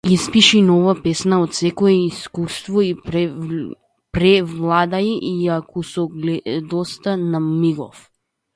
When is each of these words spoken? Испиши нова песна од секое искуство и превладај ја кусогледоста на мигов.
Испиши 0.15 0.59
нова 0.67 0.93
песна 1.03 1.37
од 1.43 1.51
секое 1.57 1.91
искуство 1.97 2.81
и 2.87 2.89
превладај 4.17 5.07
ја 5.45 5.61
кусогледоста 5.75 7.15
на 7.27 7.47
мигов. 7.49 8.05